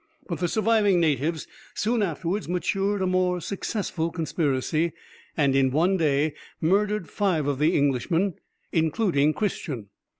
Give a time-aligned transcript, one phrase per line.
[0.27, 1.45] But the surviving natives
[1.75, 4.93] soon afterwards matured a more successful conspiracy,
[5.37, 8.33] and in one day murdered five of the Englishmen,
[8.71, 9.89] including Christian.